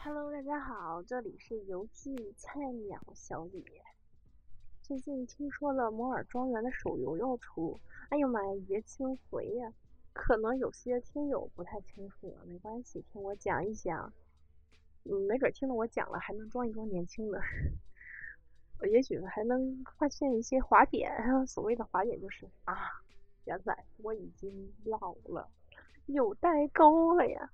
[0.00, 3.64] Hello，大家好，这里是游戏菜鸟小李。
[4.80, 7.80] 最近听说了摩尔庄园的手游要出，
[8.10, 9.72] 哎呦妈呀，爷青回呀！
[10.12, 14.12] 可能有些听友不太清楚，没关系，听我讲一讲。
[15.02, 17.42] 嗯，没准听了我讲了，还能装一装年轻的。
[18.78, 21.44] 我也许还能发现一些滑点。
[21.44, 22.76] 所谓的滑点就是啊，
[23.46, 25.50] 原来我已经老了，
[26.06, 27.50] 有代沟了呀。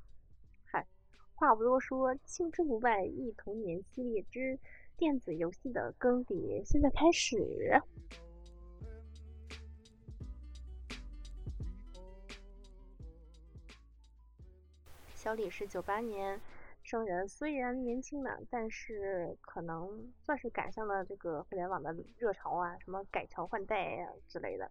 [1.36, 4.58] 话不多说，青春不败忆童年系列之
[4.96, 7.80] 电子游戏的更迭现在开始。
[15.14, 16.40] 小李是九八年
[16.82, 24.70] 生人，虽然年轻呢，但是可能算是赶上了这个互联网的热潮啊，什么改朝换代呀之类的。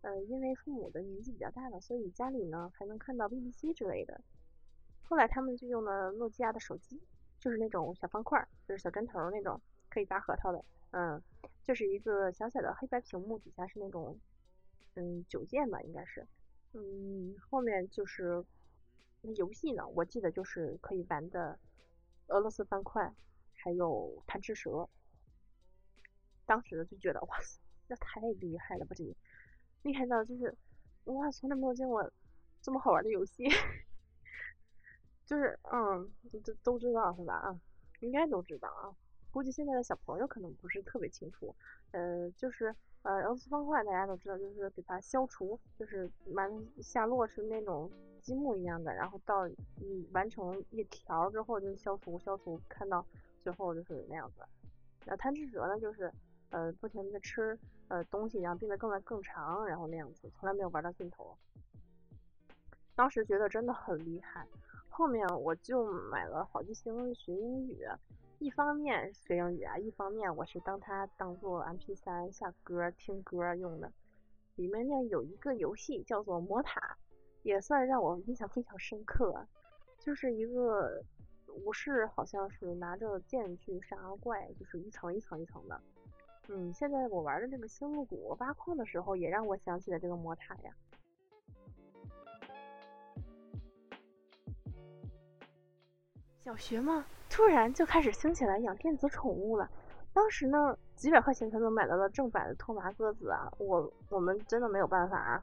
[0.00, 4.20] 呃，因为父母的年纪比较大了，所以家里呢还能看到 BBC 之类的。
[5.04, 7.00] 后来他们就用了诺基亚的手机，
[7.38, 10.64] 就是那种小方块，就是小针头那种，可以拔核桃的。
[10.90, 11.22] 嗯，
[11.62, 14.18] 就是一个小小的黑白屏幕，底下是那种
[14.94, 16.26] 嗯九键吧，应该是。
[16.72, 18.44] 嗯，后面就是。
[19.26, 19.88] 那游戏呢？
[19.88, 21.58] 我记得就是可以玩的
[22.26, 23.10] 俄罗斯方块，
[23.54, 24.86] 还有贪吃蛇。
[26.44, 28.94] 当时就觉得哇塞，那太厉害了吧！
[28.94, 29.02] 这
[29.80, 30.54] 厉害到就是
[31.04, 32.12] 哇，从来没有见过
[32.60, 33.48] 这么好玩的游戏。
[35.24, 36.10] 就是嗯，
[36.44, 37.34] 都都知道是吧？
[37.34, 37.60] 啊，
[38.00, 38.92] 应该都知道啊。
[39.30, 41.54] 估计现在的小朋友可能不是特别清楚。
[41.92, 46.50] 呃，就是呃，俄罗斯方块大家都知道，就是给它消除，就是完
[46.82, 47.90] 下落是那种。
[48.24, 53.04] 积木一样的，然后到你完成一条之后就消除消除，看到
[53.42, 54.40] 最后就是那样子。
[55.04, 56.10] 那贪吃蛇呢，就是
[56.48, 57.58] 呃不停的吃
[57.88, 61.36] 呃东西，然后变得更来更长，然后那样子，从来没有玩到尽头。
[62.94, 64.48] 当时觉得真的很厉害，
[64.96, 67.84] 后面我就买了好记星学英语，
[68.38, 73.90] 一方面学英语啊，一方面我是当它当做 MP3 下歌听歌用的。
[74.54, 76.96] 里面呢有一个游戏叫做魔塔。
[77.42, 79.44] 也算让我印象非常深刻，
[79.98, 81.02] 就是一个
[81.48, 85.78] 武士，好像是拿着剑去杀怪，就是一层一层一层的。
[86.48, 90.72] 嗯，现在我玩的这个星露谷挖矿的时候，也让我想起了这个魔塔呀。
[96.44, 99.66] 小学嘛，突然就开始兴起来养电子宠物了。
[100.12, 105.42] 当时呢，几百块钱才能买到了正版的托麻鸽子啊，我我们真的没有办法啊。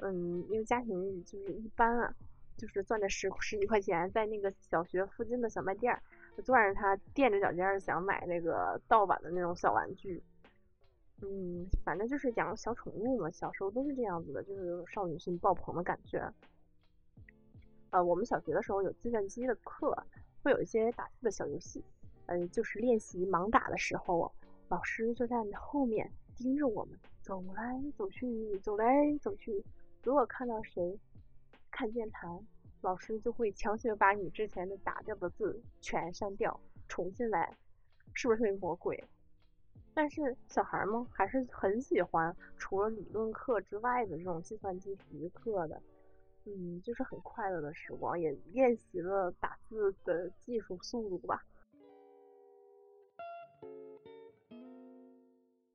[0.00, 2.14] 嗯，因为家庭就是一般啊，
[2.58, 6.02] 就是攥着十十几块钱，在那个小学附近的小卖店儿，
[6.44, 10.22] 攥着它垫着脚尖想买那个盗版的那种小玩具。
[11.22, 16.30] 嗯，反正就是养小宠物嘛，小时候都是这样子的，就是少女心爆棚的感觉。
[17.88, 19.96] 呃，我们小学的时候有计算机的课，
[20.42, 21.84] 会有一些打字的小游戏，
[22.26, 24.32] 嗯，就是练习盲打的时候，
[24.68, 29.64] 老师就在你后面盯着我们，走来走去，走来走去。
[30.02, 30.98] 如果看到谁
[31.70, 32.44] 看键盘，
[32.80, 37.56] 老师就会强行把你之前的打掉的字全删掉，重新来，
[38.12, 39.02] 是不是特别魔鬼？
[39.94, 45.80] 但是小孩们还是很喜欢除了理论课之外的这种计算机体育课的，
[46.44, 51.44] 嗯，就是很快乐的时光，也练习了打字的技术速度吧。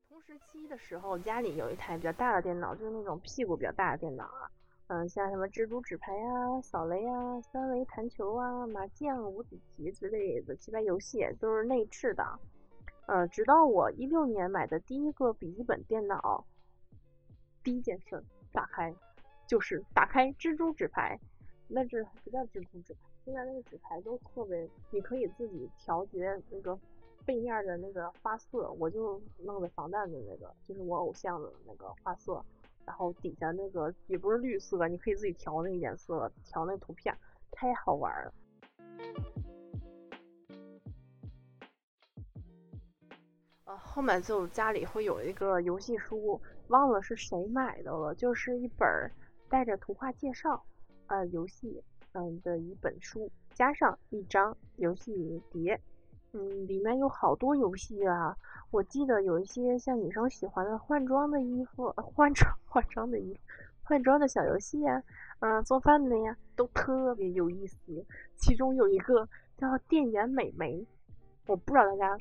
[0.10, 4.52] 同时期的时候，家里有一台比较大的电脑，就是那种屁股比较大的电脑啊。
[4.88, 12.40] 嗯，像什么蜘蛛纸牌呀、扫雷啊、三维弹球啊、麻将、五子棋之类的棋牌游戏都是内置的。
[13.06, 16.46] 嗯，直到我一六年买的第一个笔记本电脑，
[17.64, 18.94] 第一件事打开
[19.48, 21.20] 就是打开蜘蛛纸牌。
[21.68, 26.78] 那是不叫蜘蛛纸牌，现在那个纸牌都特别，你可以自己调节那个。
[27.26, 32.42] 背面的那个花色，我就弄的防弹的那个，就是我偶像的那个花色。
[32.86, 37.14] 然后底下那个也不是绿色，你可以自己调那个颜色，调那个图片，
[37.52, 38.34] 太好玩了。
[43.66, 46.40] 呃，后面就家里会有一个游戏书，
[46.70, 48.88] 忘了是谁买的了，就是一本
[49.50, 50.64] 带着图画介绍，
[51.08, 51.82] 呃，游戏
[52.14, 55.80] 嗯的一本书，加上一张游戏碟。
[56.34, 58.38] 嗯，里面有好多游戏啊！
[58.70, 63.40] 我记得有一些像女生喜欢的换装的衣服、换装换装的衣服、
[63.82, 65.02] 换装的小游戏呀，
[65.40, 67.78] 嗯，做饭的呀，都特别有意思。
[68.36, 69.28] 其中有一个
[69.58, 70.82] 叫《电眼美眉》，
[71.46, 72.18] 我不知道大家，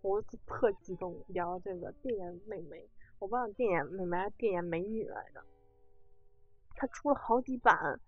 [0.00, 2.78] 我特激动聊这个《电眼美眉》，
[3.18, 5.42] 我忘了《电眼美眉》还是《电眼美女》来着。
[6.76, 7.98] 它出了好几版，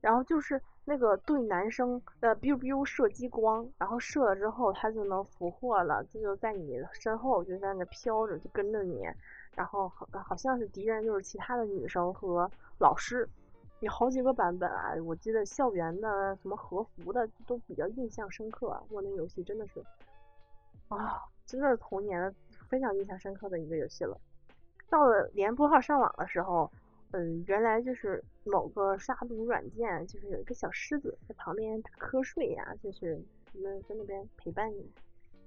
[0.00, 9.02] 然后就是那个对男生的 biu biu 射激光，然后射了之后他就能俘获了，这就在你身后就在那飘着，就跟着你，
[9.54, 13.28] 然后好好像是敌人就是其他的女生和老师，
[13.80, 19.84] 有好几个版本啊，我记得校园的什么和服的都比较印象深刻，我那游戏真的是
[20.88, 22.34] 啊，真的是童年
[22.68, 24.18] 非常印象深刻的一个游戏了。
[24.88, 26.70] 到了连拨号上网的时候。
[27.12, 33.18] 嗯，原来就是某个杀毒软件，就是有一个小狮子在旁边打瞌睡呀，就是
[33.54, 34.92] 在在那边陪伴你。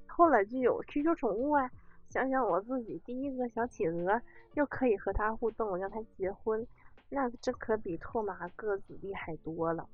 [0.07, 1.69] 后来就有 QQ 宠物啊，
[2.09, 4.19] 想想我自己第一个小企鹅，
[4.55, 6.65] 又可以和它互动，让它结婚，
[7.09, 9.87] 那这可比拓麻个子厉害多了。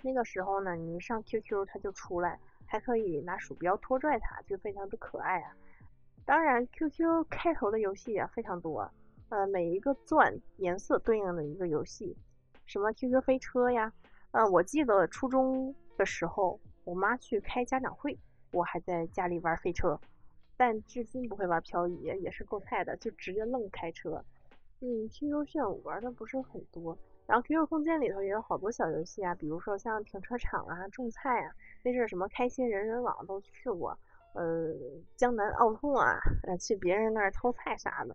[0.00, 5.56] 那个时候呢，你上 QQ 它就出来，还可以拿鼠标拖拽它，就非常的可爱啊。
[6.24, 8.88] 当然，QQ 开头的游戏也非常多。
[9.30, 12.16] 呃，每一个钻颜色对应的一个游戏，
[12.66, 13.92] 什么 QQ 飞车呀，
[14.30, 18.18] 呃，我记得初中的时候，我妈去开家长会，
[18.52, 19.98] 我还在家里玩飞车，
[20.56, 24.24] 但至今不会玩漂移，也是够菜的，就直接愣开车。
[24.80, 33.98] 嗯，QQ 炫舞玩的不是很多，然后 QQ 空间里头也有好多小游戏啊，比如说像停车场啊、种菜啊，那阵什么开心人人网都去过，
[34.34, 34.74] 呃，
[35.16, 36.20] 江南奥拓啊，
[36.60, 38.14] 去别人那儿偷菜啥的，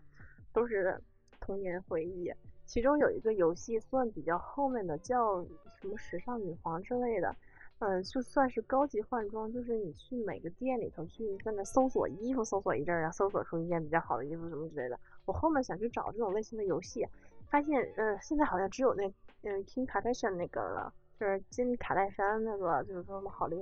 [0.60, 1.02] 都是。
[1.42, 2.32] 童年回忆，
[2.66, 5.42] 其中有一个游戏算比较后面的，叫
[5.80, 7.34] 什么时尚女皇之类的，
[7.80, 15.00] 嗯，就算是高级换装，就是你去每个店里头去在那搜索衣服，搜索一阵儿，然后搜索出一件比较好的衣服什么之类的。
[15.26, 17.08] 我后面想去找这种类型的游戏，
[17.50, 19.08] 发现，嗯，现在好像只有那，
[19.44, 23.58] 嗯，King Kardashian 那个了，就是金卡戴珊那个，就是说什么好莱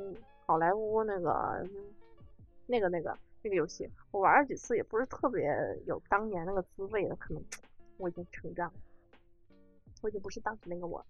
[0.46, 1.66] 好莱坞那个，
[2.66, 5.50] 那个那个这个游戏，我玩了几次也不是特别
[5.86, 7.44] 有当年那个滋味了，可能。
[8.00, 8.72] 我已经成长，
[10.04, 11.04] 我已经不是当时那个我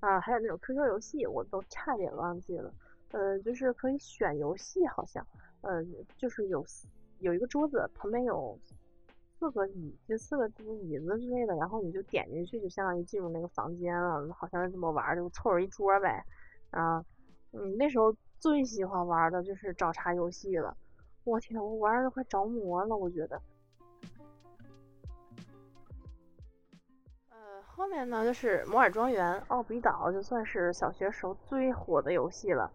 [0.00, 0.20] 啊。
[0.20, 2.70] 还有那种 QQ 游戏，我都差点忘记了。
[3.12, 5.26] 呃，就是可以选游戏，好像，
[5.62, 5.82] 呃，
[6.18, 6.62] 就是有
[7.20, 8.58] 有一个桌子，旁边有
[9.38, 10.46] 四个椅，就四个
[10.82, 16.22] 椅子之类的，然后你就点进去，就相当于进入那个房间了，好像是这么玩，就凑着一桌呗。
[16.68, 17.02] 啊，
[17.52, 20.76] 嗯，那时候最喜欢玩的就是找茬游戏了。
[21.26, 23.42] 我天，我玩的快着魔了，我觉得。
[27.28, 27.36] 呃
[27.66, 32.72] 后面呢，就是摩尔庄园、奥比岛，就算是小学时候最火的游戏了。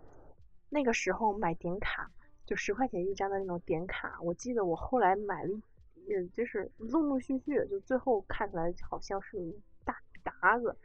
[0.69, 2.11] 那个时候买点卡，
[2.45, 4.19] 就十块钱一张的那种点卡。
[4.21, 5.57] 我记得我后来买了，
[6.05, 10.75] 也就是陆陆续续，就最后看出来好像是一大沓子，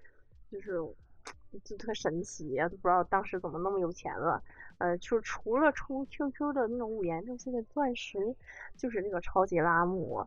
[0.53, 0.79] 就是
[1.65, 4.41] 就特神奇呀，都不知道当时怎么那么有钱了。
[4.79, 8.37] 呃，就是除了充 QQ 的那种五颜六色的钻石，
[8.77, 10.27] 就是那个超级拉姆。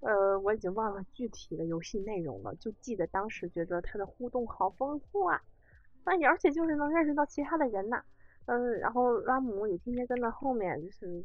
[0.00, 5.42] 呃，我已经忘了具体的游戏内容了，就记得当时觉得它的互动好丰富啊，
[6.04, 8.00] 那而且就是能认识到其他的人呐，
[8.46, 11.24] 嗯，然后拉姆也天天跟在后面，就是，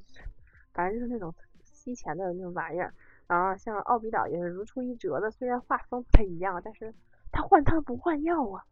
[0.74, 1.32] 反正就是那种
[1.64, 2.92] 吸钱的那种玩意儿，
[3.28, 6.92] 然后像奥比岛也是如出一辙的，虽然画风不太一样，但是
[7.32, 8.66] 他换汤不换药啊，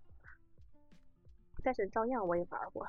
[1.64, 2.88] 但是照样我也玩过。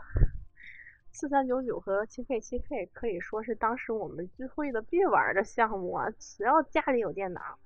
[1.14, 6.10] 四三九九和七 K 七 K 可以说是当时我们聚会的必玩的项目啊！
[6.18, 7.58] 只要家里有电脑，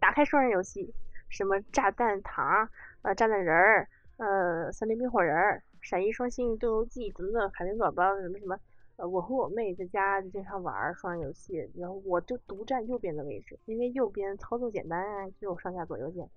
[0.00, 0.92] 打开双人游戏，
[1.28, 2.68] 什么炸弹糖、
[3.02, 8.58] 呃炸弹人儿、呃森林冰火人、闪一双星、斗游记等等，海绵宝宝什么什么，
[8.96, 16.28] 呃我和我妹在家就经常玩双人游戏，然后我就独占右边的位置，因为右边操作简单啊，就有上下左右键。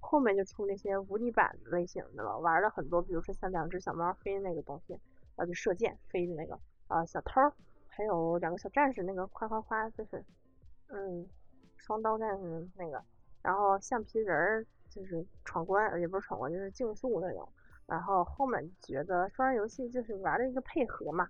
[0.00, 4.98] 后面就出那些无敌版类型的了，玩了很多，比如说像两只小猫飞那个东西。
[5.46, 7.40] 就射箭飞的那个啊，小偷，
[7.88, 10.24] 还有两个小战士，那个夸夸夸，就是，
[10.88, 11.26] 嗯，
[11.76, 13.02] 双刀战士那个，
[13.42, 17.48] 然后橡皮人儿就是闯关，也不是闯关，就是竞速那种。
[17.86, 21.28] 然后后面觉得双人游戏就是玩的一个配合嘛，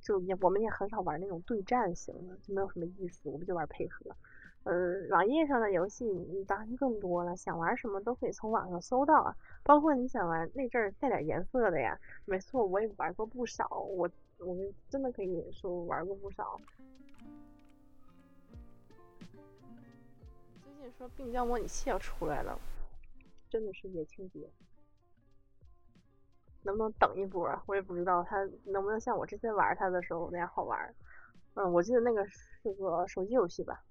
[0.00, 4.14] 就也我们也很少玩那种对战型的，就没有什么意思，我们就玩配合。
[4.64, 11.98] 呃，网页上的游戏你当然更多了，想玩什么都可以从网上搜到啊，包括你想玩那阵儿带点颜色的呀。
[12.26, 16.60] 没错，我也玩过不少，我我们真的可以说玩过不少。
[20.62, 22.58] 最近说病娇模拟器要出来了，
[23.48, 24.46] 真的是野情节，
[26.62, 27.62] 能不能等一波啊？
[27.66, 28.36] 我也不知道它
[28.66, 30.94] 能不能像我之前玩它的时候那样好玩。
[31.54, 33.82] 嗯，我记得那个是个手机游戏吧。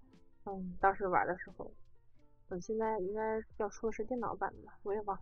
[0.52, 1.72] 嗯，当时玩的时候，
[2.50, 5.20] 嗯，现在应该要出的是电脑版的吧，我也忘。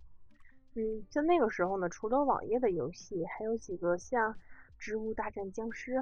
[0.76, 4.34] 嗯，就那个时候呢，除了网页的游戏，还有几个像
[4.78, 5.96] 《植物大战僵尸》、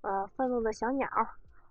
[0.00, 1.06] 呃，《愤怒的小鸟》。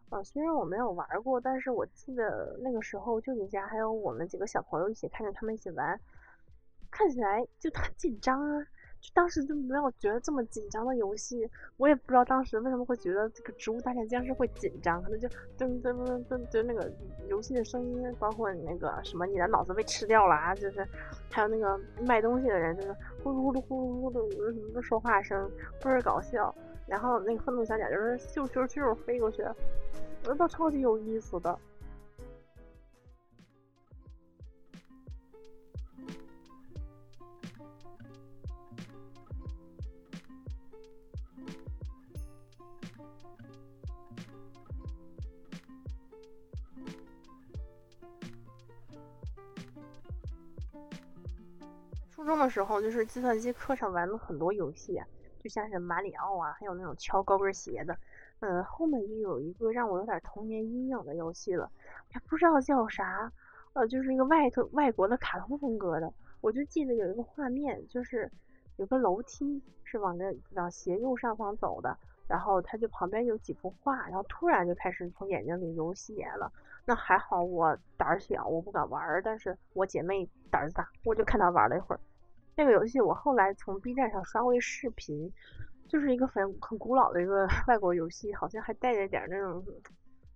[0.10, 6.00] 呃，虽然我没有玩过，但是我记得那个时候舅舅家还有我们几个小朋友一起看着他们一起玩，
[6.92, 8.68] 看起来就很紧张啊。
[9.14, 16.92] 当时就没有觉得这么紧张的游戏，我也不知道当时为什么会觉得这个《植物大战僵尸》会紧张，可能就噔噔噔噔噔，就那个
[17.28, 20.88] 游戏的声音，包括你那个什么，你的脑子被吃掉了啊，就是
[21.32, 25.50] 还有那个卖东西的人，就是呼噜呼噜呼噜呼噜什么的说话声，
[25.82, 26.54] 倍儿搞笑。
[26.88, 29.54] 然后那个愤怒小姐就是咻咻咻飞过去，我
[30.24, 31.58] 觉得都超级有意思的。
[52.26, 55.00] 初中的时候，就是计算机课上玩了很多游戏，
[55.40, 57.96] 就像是马里奥啊，还有那种敲高跟鞋的。
[58.40, 61.70] 嗯，后面就有一个让我有点童年阴影的游戏了，
[62.16, 63.32] 也不知道叫啥，
[63.74, 66.12] 呃，就是一个外头外国的卡通风格的。
[66.42, 68.32] 我就记得有一个画面，就是
[68.78, 71.96] 有个楼梯是往着往斜右上方走的，
[72.28, 76.52] 然后它就旁边有几幅画，然后突然就开始从眼睛里流血了。
[76.86, 79.22] 那还好，我胆儿小，我不敢玩儿。
[79.22, 82.00] 但是我姐妹胆子大，我就看她玩了一会儿。
[82.56, 85.32] 那个游戏我后来从 B 站上刷过一视频，
[85.90, 89.64] 就是一个很很古老的一个 外国游戏，好像还带着点那种，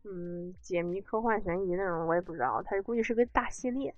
[0.04, 2.62] 嗯，解谜、科幻、悬疑那种，我也不知道。
[2.66, 3.94] 它估计是个大系列。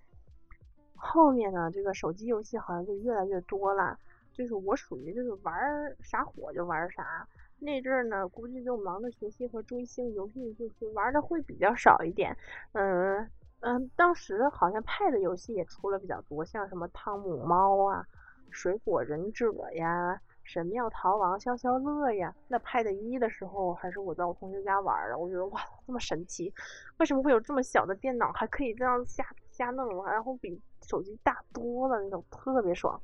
[0.96, 3.98] 后面呢，这个手机游戏好像就越来越多了。
[4.34, 5.54] 就是我属于就是玩
[6.00, 7.28] 啥火就玩啥。
[7.60, 12.36] 那阵儿呢，估计就忙着学习和追星，游戏就是玩的会比较少一点。
[12.74, 13.28] 嗯
[13.62, 18.06] 嗯，当时好像 Pad 游戏也出了比较多，像什么汤姆猫啊、
[18.52, 22.36] 水果忍者呀、神庙逃亡、消消乐呀。
[22.48, 26.54] 那 Pad 一的时候，还是我在我同学家玩的，我觉得哇，这么神奇！
[26.98, 30.06] 为什么会有这么小的电脑还可以这样瞎瞎弄？
[30.06, 33.02] 然后比手机大多了那种，特别爽。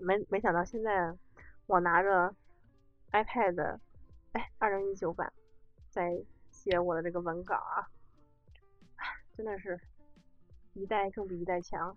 [0.00, 1.14] 没没想到现在
[1.66, 2.34] 我拿着。
[3.10, 3.78] iPad，
[4.32, 5.32] 哎，二零一九版，
[5.88, 6.12] 在
[6.50, 7.88] 写我的这个文稿啊，
[9.38, 9.78] 真的是
[10.74, 11.96] 一代更比一代强。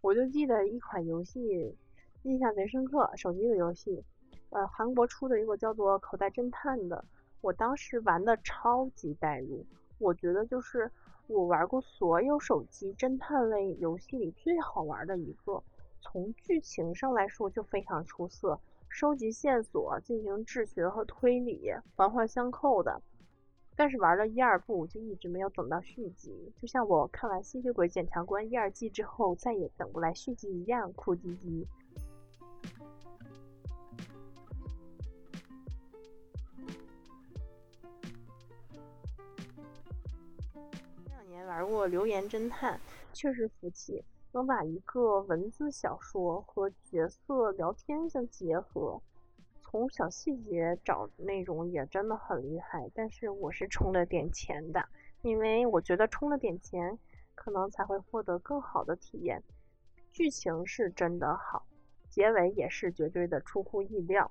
[0.00, 1.76] 我就记得一款游戏
[2.22, 4.02] 印象贼深刻，手机的游戏，
[4.48, 7.04] 呃，韩国出的一个叫做《口袋侦探》的，
[7.42, 9.66] 我当时玩的超级代入，
[9.98, 10.90] 我觉得就是
[11.26, 15.62] 我玩过所有手机侦探类游戏里最好玩的一个，
[16.00, 18.58] 从剧情上来说就非常出色。
[18.88, 23.02] 收集线索，进行智学和推理，环环相扣的。
[23.82, 31.66] 但是玩了一二部就一直没有等到续集，就像我看完《吸血鬼检察官》一二季之后再也等不来续集一样，哭唧唧。
[41.02, 42.74] 这两年玩过《留言侦探》，
[43.14, 44.04] 确实服气。
[44.32, 49.00] 能把一个文字小说和角色聊天相结合，
[49.70, 52.90] 从小细节找内容也真的很厉害。
[52.92, 54.84] 但是我是充了点钱的，
[55.22, 56.98] 因为我觉得充了点钱，
[57.36, 59.40] 可能才会获得更好的体验。
[60.10, 61.64] 剧情是真的好，
[62.08, 64.28] 结尾也是绝对的出乎意料。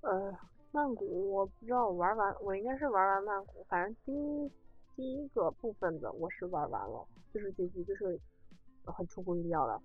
[0.00, 0.34] 呃，
[0.72, 4.50] 曼谷我不知道玩完，我应该是玩完曼谷，反正第一
[4.96, 8.18] 第一个部分的我是玩完了，就是结局就是。
[8.88, 9.82] 很出乎意料的。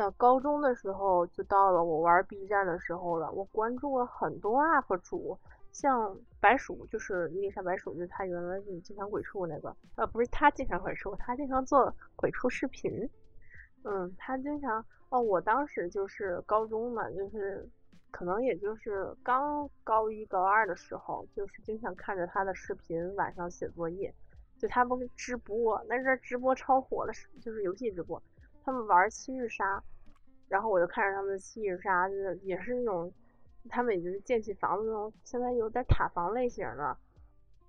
[0.00, 5.38] 那高中的时候就到了我玩 B 站的时候了，我关注了很多 UP 主，
[5.72, 13.06] 像白鼠，就是伊丽莎白鼠，就是他原来是经常鬼畜那个，呃，不是他经常鬼畜，他经常做鬼畜视频。
[13.84, 17.68] 嗯，他经常，哦，我当时就是高中嘛，就是
[18.10, 24.14] 可能也就是刚高一高二的时候，就是经常看着他的视频，晚上写作业。
[24.58, 28.22] 就他们直播，那阵直播超火的，就是游戏直播。
[28.64, 29.82] 他们玩七日杀，
[30.48, 33.12] 然后我就看着他们的七日杀，就是也是那种，
[33.68, 36.96] 他们已经建起房子那种，现在有点塔防类型的。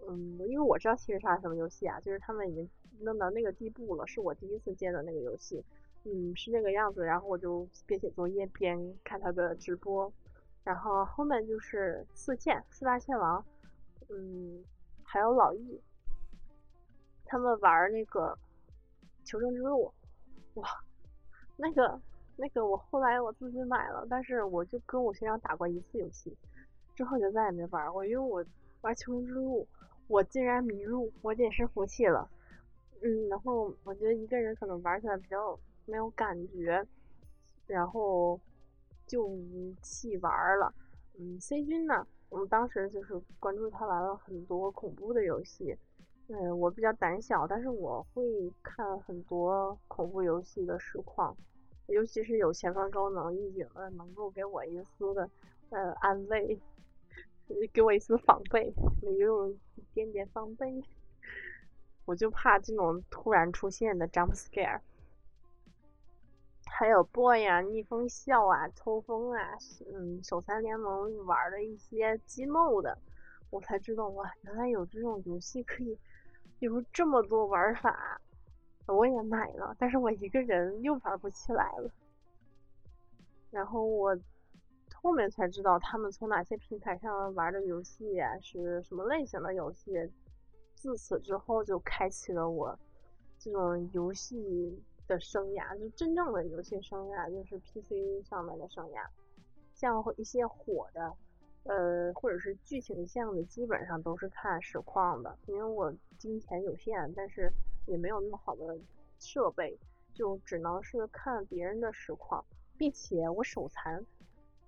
[0.08, 2.70] 嗯，因为我知道七日杀什么游戏啊，就是他们已经
[3.00, 5.64] 弄到那个地步了，是我第一次见的那个游戏。
[6.04, 10.12] 嗯，是那个样子，然后我就边写作业边看他的直播，
[10.64, 13.46] 然后后面就是四剑四大剑王，
[14.10, 14.64] 嗯，
[15.04, 15.80] 还有老易。
[17.24, 18.36] 他们玩那个
[19.24, 19.94] 求生之路，
[20.56, 20.68] 哇，
[21.58, 22.00] 那个
[22.36, 26.38] 那个我后来我自己买了，但是我就跟我学长打过一次游戏，
[26.96, 28.44] 之后就再也没玩过，因为我
[28.82, 29.68] 玩求生之路，
[30.08, 32.30] 我竟然迷路，我也是服气了。
[33.02, 36.86] 嗯，然后我觉得一个人可能玩起来比较没有感觉，
[37.68, 38.40] 然后
[39.08, 39.30] 就
[39.82, 40.74] 弃玩了。
[41.18, 45.78] 嗯，C 君呢，我们当时就是关注他玩了很多恐怖的游戏。
[46.34, 48.24] 嗯，我比较胆小，但是我会
[48.64, 51.36] 看很多恐怖游戏的实况，
[51.88, 55.30] 尤其是有前方高能预警的，能够给我一丝的
[55.72, 56.58] 呃安慰，
[57.74, 59.60] 给我一丝防备，也有一
[59.94, 60.82] 点点防备。
[62.06, 64.80] 我就怕这种突然出现的 jump scare，
[66.66, 69.58] 还有 boy 啊、逆风笑啊、抽风啊，
[69.94, 72.96] 嗯，手残联盟玩的一些激 mode，
[73.50, 76.00] 我才知道哇，原来有这种游戏可以。
[76.62, 78.22] 有这么多玩法，
[78.86, 81.92] 我也买了，但是我一个人又玩不起来了。
[83.50, 84.16] 然后我
[84.94, 89.92] 后面才知道他们从哪些平台上玩的游戏呀，是什么类型的游戏。
[90.76, 92.78] 自此之后就开启了我
[93.40, 99.04] 这种游戏的生涯，就真正的游戏生涯，就是 PC 上面的生涯。
[99.74, 101.12] 像一些火的。
[101.64, 107.52] 呃，或者是剧情向的，基本上都是看实况的，因为我金钱有限，但是
[107.86, 108.78] 也没有那么好的
[109.20, 109.78] 设备，
[110.14, 112.44] 就只能是看别人的实况，
[112.78, 114.04] 并且我手残，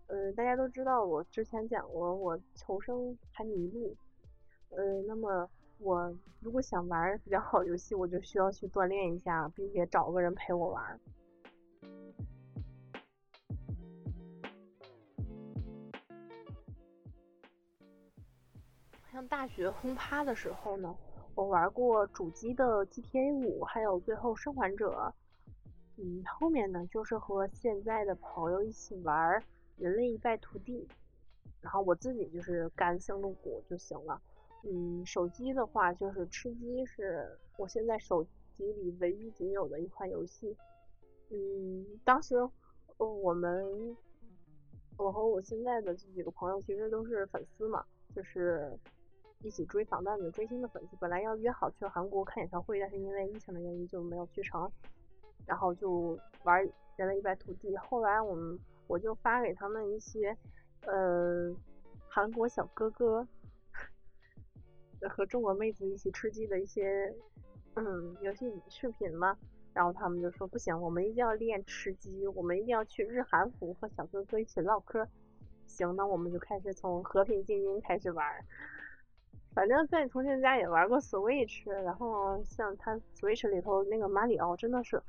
[0.08, 3.96] 呃，大家都知道我之前讲过，我求生还迷路，
[4.70, 11.00] 呃，那么我如果想玩比较好游戏，我就需要去锻炼一下，并且找个人陪我玩。
[19.14, 20.98] 像大学轰趴的时候呢，
[21.36, 25.14] 我玩过主机的 GTA 五，还有最后生还者。
[25.98, 29.40] 嗯，后面呢就是和现在的朋友一起玩
[29.78, 30.88] 人类一败涂地，
[31.62, 34.20] 然后我自己就是干星露谷就行了。
[34.64, 38.24] 嗯，手机的话就是吃鸡，是我现在手
[38.58, 40.58] 机里唯一仅有的一款游戏。
[41.30, 42.38] 嗯，当时
[42.98, 43.96] 我们
[44.98, 48.76] 我和我现在的这几个朋友其实都是粉丝嘛，就是。
[49.44, 54.72] 一起追防弹的追星的粉丝，本来要约好去韩国看演唱会，但是因为疫情的原因就没有去成。
[55.46, 56.66] 然后就玩
[56.96, 57.76] 人类一败涂地。
[57.76, 60.36] 后来我们我就发给他们一些
[60.86, 61.54] 呃
[62.08, 63.28] 韩国小哥哥
[65.10, 67.14] 和中国妹子一起吃鸡的一些
[67.76, 69.38] 嗯游戏视频嘛。
[69.74, 75.06] 然后他们就说不行，我们一定要练吃鸡，我们一定要去日韩服和小哥哥一起唠嗑。
[75.66, 78.46] 行，那我们就开始从和平精英开始玩。
[79.54, 85.02] 反正在你同学家也玩过 Switch，然后像他 Switch 里头那个马里奥真的是，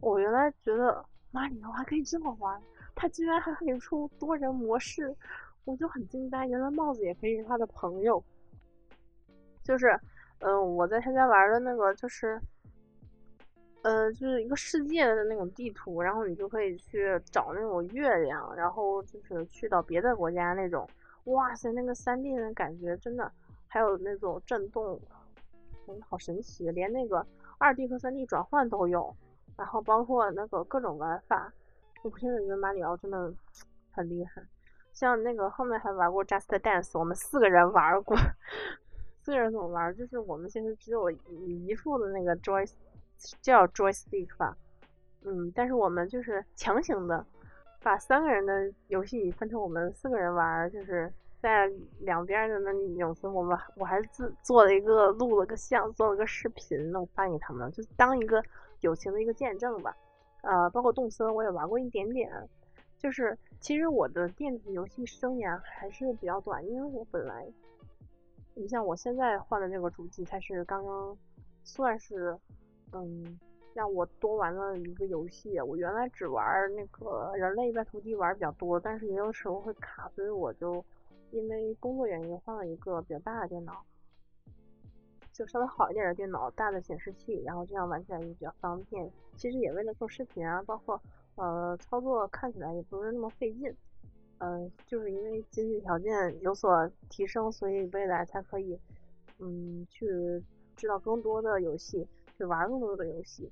[0.00, 2.60] 我原来觉得马里奥还可以这么玩，
[2.94, 5.14] 他居然还可以出多人模式，
[5.64, 8.22] 我就很惊呆，原来帽子也可以是他的朋友。
[9.62, 9.96] 就是，
[10.40, 12.40] 嗯，我在他家玩的那个就是，
[13.82, 20.84] 呃，就是一个世界的那种地图，然后你就可以去找那种月亮，然后就是去到别的国家那种，
[21.26, 23.30] 哇塞，那个三 D 的感觉真的。
[23.72, 25.00] 还有那种震动，
[25.88, 29.16] 嗯，好神奇，连那个二 D 和三 D 转换都有，
[29.56, 31.50] 然后包括那个各种玩法，
[32.02, 33.32] 我现在觉得马里奥真的
[33.90, 34.42] 很厉害。
[34.92, 38.14] 像那个后面还玩过 Just Dance，我们四个人玩过，
[39.22, 39.96] 四个人怎么玩？
[39.96, 42.70] 就是我们其实只有一副的那个 Joy，
[43.40, 44.54] 叫 Joystick 吧，
[45.22, 47.24] 嗯，但是我们就是强行的
[47.82, 51.10] 把三个人的游戏分成我们四个人玩，就是。
[51.42, 58.40] 在两边的那影子，我们我还自做了一个录了个像，做了个视频，我发给他们，就当一个
[58.82, 59.92] 友情的一个见证吧。
[60.42, 62.30] 呃，包括动森我也玩过一点点，
[62.96, 67.44] 就是其实我的电子游戏生涯还是比较短，因为我本来，
[68.54, 71.18] 你像我现在换的这个主机才是刚刚
[71.64, 72.38] 算是，
[72.92, 73.36] 嗯，
[73.74, 75.60] 让我多玩了一个游戏。
[75.60, 80.84] 我原来只玩那个人类在涂地玩比较多，但是也有时候会卡，所以我就。
[81.32, 83.84] 因为工作原因换了一个比较大的电脑，
[85.32, 89.10] 就稍微好一点的电脑，大的显示器，然后这样玩起来也比较方便。
[89.36, 91.00] 其实也为了做视频啊，包括
[91.36, 93.74] 呃操作看起来也不是那么费劲。
[94.38, 98.78] 嗯，就是因为经济条件有所提升，所以未来才可以
[99.38, 100.06] 嗯去
[100.76, 103.50] 知道更多的游戏，去玩更多的游戏。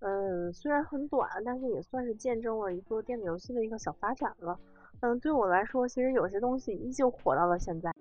[0.00, 4.60] 嗯，虽然很短，但是也算是见证了一个电子游戏的一个小发展了。
[5.00, 7.92] 嗯，对我来说，其实有些东西依旧活到了现在。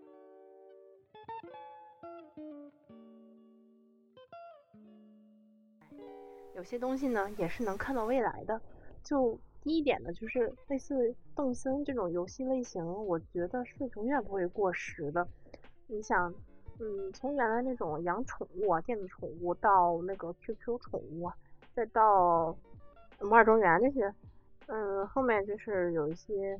[6.55, 8.59] 有些东西呢，也是能看到未来的。
[9.03, 15.27] 就第一点呢，就是类似动森这种游戏类型，我觉得是永远不会过时的。
[15.87, 16.33] 你想，
[16.79, 21.35] 嗯，从原来那种养宠物啊，电子宠物，到那个 QQ 宠物啊，
[21.73, 22.57] 再到
[23.19, 24.11] 摩尔庄园这些，
[24.67, 26.59] 嗯，后面就是有一些。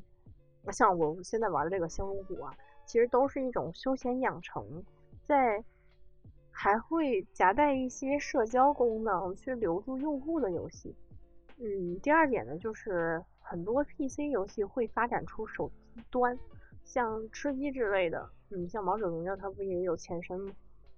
[0.72, 4.84] 像我现在玩的这个星露谷啊，其实都是一种休闲养成，
[5.24, 5.62] 在
[6.50, 10.94] 还会夹带一些社交功能去留住用户的游戏。
[11.58, 16.38] 嗯，第二点呢，就是很多 PC 游戏会发展出手机端，
[16.84, 18.28] 像吃鸡之类的。
[18.50, 20.52] 嗯，像王者荣耀它不也有前身吗？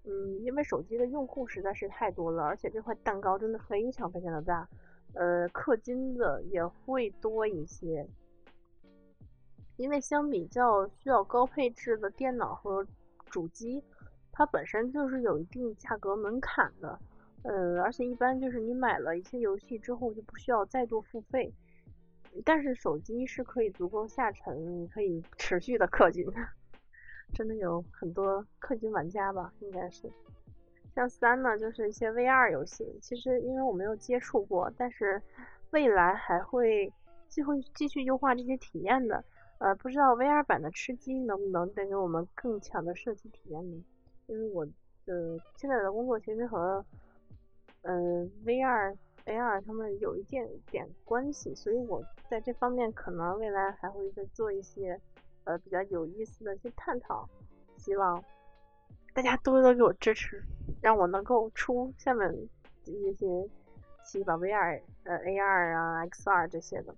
[0.04, 4.68] 嗯，因为手机的用户实在是太多了，而且这块蛋糕真的非常非常的大，
[5.14, 8.07] 呃，氪金的也会多一些。
[9.78, 12.84] 因为相比较需要高配置的电脑和
[13.30, 13.82] 主机，
[14.32, 16.98] 它本身就是有一定价格门槛的，
[17.44, 21.54] 呃，而且一般就是你买了一些游戏之后就不需要再度付费。
[22.44, 26.26] 但是手机是可以足够下沉，可以持续的氪金，
[27.32, 30.10] 真的有很多氪金玩家吧，应该是。
[30.94, 35.22] 像三呢，就是一些 VR 游戏，其实因为我没有接触过，但是
[35.70, 36.92] 未来还会
[37.28, 39.24] 继会继续优化这些体验的。
[39.59, 43.85] 呃，不知道 VR 版的吃鸡能不能带给我们更强的射击体验呢？
[44.27, 44.64] 因为我
[45.05, 46.85] 的现在的工作其实和
[47.83, 47.94] 呃
[48.44, 48.94] VR、
[49.27, 55.01] AR 他们有一点点关系，所以我在这方面可能未来还会再做一些
[55.44, 57.29] 呃比较有意思的一些探讨，
[57.79, 58.23] 希望
[59.14, 60.40] 大家多多给我支持，
[60.81, 62.33] 让我能够出下面
[62.85, 63.27] 一些
[64.05, 66.94] 期吧 VR、呃 AR 啊、XR 这些的。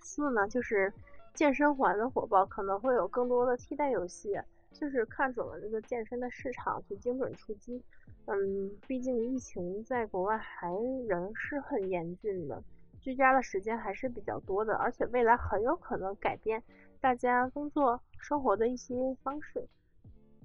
[0.00, 0.92] 四呢，就是
[1.34, 4.38] 健身环的火爆可能会有更多的替代游戏，
[4.72, 7.82] 就是看准了这个健身的市场去精准出击。
[8.26, 10.72] 嗯，毕竟疫情在国外还
[11.08, 12.62] 仍是很严峻的，
[13.00, 16.62] 居家的时间还是比较多的，而且未来很有可能改变
[17.00, 19.66] 大家工作生活的一些方式。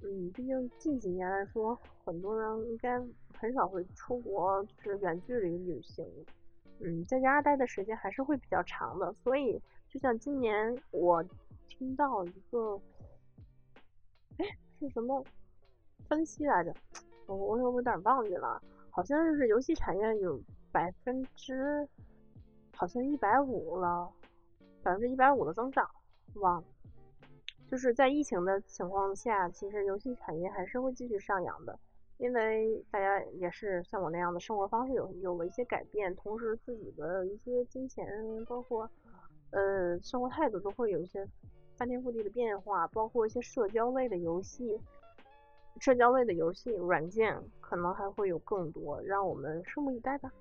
[0.01, 2.99] 嗯，毕竟近几年来说，很多人应该
[3.37, 6.05] 很少会出国，就是远距离旅行。
[6.79, 11.23] 嗯，在家待的时间还是会比较长的，所以就像今年我
[11.67, 12.79] 听到一个，
[14.37, 14.45] 哎，
[14.79, 15.23] 是什么
[16.07, 16.73] 分析来着？
[17.27, 20.39] 我我有点忘记了，好像是游戏产业有
[20.71, 21.87] 百分之，
[22.75, 24.11] 好像一百五了，
[24.83, 25.89] 百分之一百五的增长，
[26.35, 26.67] 忘了。
[27.67, 31.79] 就是在疫情的情况下，其实游戏产业还是会继续上扬的。
[32.17, 38.07] 因为大家也是像我那样的生活方式有有了一些改变，同时自己的一些金钱，
[38.45, 38.89] 包括
[39.51, 41.27] 呃生活态度都会有一些
[41.75, 44.79] 翻天覆地的变化，包括一些社交类的游戏，
[45.79, 50.31] 社交类的游戏软件可能还会有更多，让我们拭目以待吧。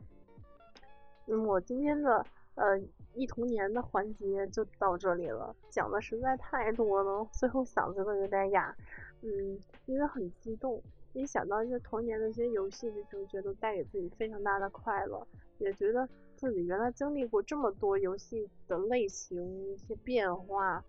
[1.26, 2.78] 嗯，我今天的呃
[3.14, 8.76] 忆童年的环节就到这里了，讲的实在太多了，最后嗓子都有点哑，
[9.22, 10.80] 嗯，因为很激动。
[11.14, 15.24] 一想到一些童年的一些游戏，就觉得带给自己非常大的快乐，
[15.58, 20.84] 也觉得自己原来经历过这么多游戏的类型一些变化，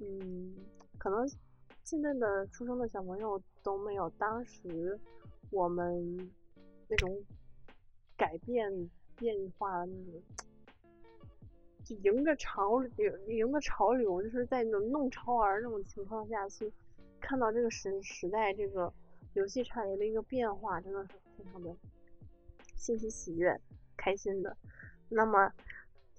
[0.00, 0.54] 嗯，
[0.98, 1.26] 可能
[1.82, 5.00] 现在的出生的小朋友都没有当时
[5.50, 6.30] 我们
[6.86, 7.18] 那种
[8.18, 8.70] 改变
[9.16, 10.22] 变化的那种，
[11.82, 16.70] 就迎着潮流，迎着潮流，就是在那种弄潮儿那种情况下去
[17.18, 18.92] 看到这个时时代这个。
[19.34, 21.76] 游戏产业的一个变化，真的是非常的
[22.76, 23.60] 欣喜喜悦、
[23.96, 24.56] 开心的。
[25.08, 25.52] 那么，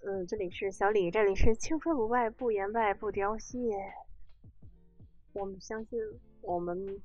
[0.04, 3.58] 嗯，这里是小李，这里是青春不败，不言败，不凋谢。
[5.32, 6.00] 我们相信，
[6.42, 7.02] 我们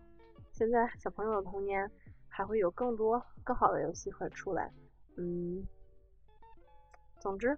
[0.52, 1.88] 现在小朋友的童年
[2.28, 4.72] 还会有更多更好的游戏会出来。
[5.16, 5.64] 嗯，
[7.20, 7.56] 总之，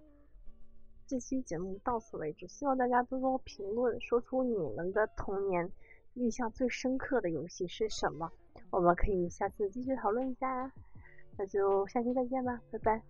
[1.07, 5.71] 这期节目到此为止，希望大家多多评论，说出你们的童年
[6.13, 8.31] 印象最深刻的游戏是什么。
[8.73, 10.71] 我们可以下次继续讨论一下，
[11.37, 13.01] 那就下期再见吧，拜拜。